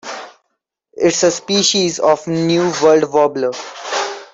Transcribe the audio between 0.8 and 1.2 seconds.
It